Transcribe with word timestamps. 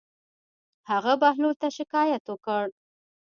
هغه 0.89 1.13
بهلول 1.21 1.55
ته 1.61 1.67
شکايت 1.77 2.23
وکړ. 2.27 2.63